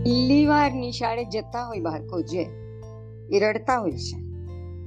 [0.00, 2.42] પહેલી વાર નિશાળે જતા હોય બાળકો જે,
[3.32, 4.16] એ રડતા હોય છે.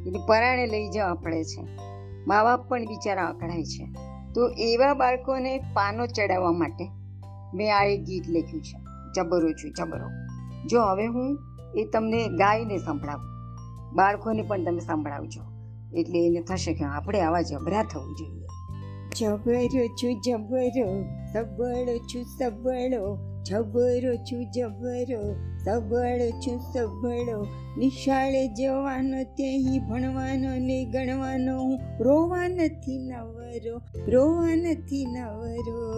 [0.08, 1.62] એને પરાણે લઈ જવા પડે છે.
[2.28, 3.86] મા બાપ પણ બિચારા અકળાય છે.
[4.36, 6.90] તો એવા બાળકોને પાનો ચડાવવા માટે
[7.54, 8.80] મેં આ એક ગીત લખ્યું છે.
[9.16, 10.10] જબરો છું, જબરો.
[10.68, 11.40] જો હવે હું
[11.76, 13.26] એ તમને ગાઈને સંભળાવું.
[13.96, 15.42] બાળકોને પણ તમે સંભળાવજો.
[15.98, 18.48] એટલે એને થશે કે આપણે આવા જબરા થવું જોઈએ.
[19.16, 21.04] જબરો છું, જબરો.
[21.34, 27.48] સબળો છું સબળો જબરો છું, જબરો, સબળો છું, સબળો.
[27.78, 35.94] નિશાળે જવાનો તેહી ભણવાનો ને ગણવાનો હું રોવા નથી નવરો, રોવા નથી નવરો.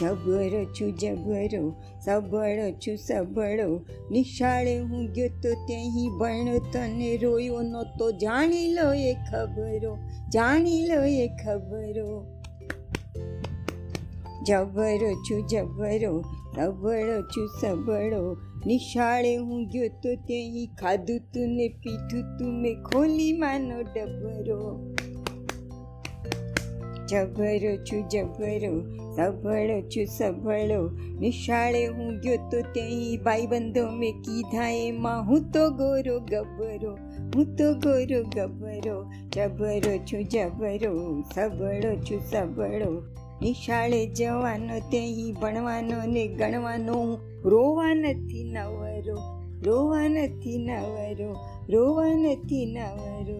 [0.00, 3.84] જબરો છું, જબરો, સબળો છું, સબળો.
[4.10, 8.12] નિશાળે હું ગયો તો ત્યાંય ભણ્યો તને રોયો નહોતો.
[8.12, 9.98] જાણી લો એ ખબરો,
[10.32, 12.26] જાણી લો એ ખબરો.
[14.46, 18.36] જબરો છું જબરો સબળો છું, સબળો.
[18.66, 24.94] નિશાળે હું ગયો તો ત્યાં ખાધું તું ને પીધું તું મેં ખોલી માનો ડબરો.
[27.06, 28.80] જબરો છું જબરો
[29.16, 30.90] સબળો છું, સબળો.
[31.20, 36.98] નિશાળે હું ગયો તો ત્યાંય ભાઈબંધો મેં કીધા એમાં હું તો ગોરો ગબરો,
[37.34, 39.12] હું તો ગોરો ગબરો.
[39.34, 43.02] જબરો છું જબરો સબળો છું, સબળો.
[43.40, 45.00] નિશાળે જવાનો તે
[45.40, 46.96] ભણવાનો ને ગણવાનો
[47.44, 49.18] રોવા નથી નવરો
[49.62, 51.30] રોવા નથી નવરો
[51.68, 53.38] રોવા નથી નવરો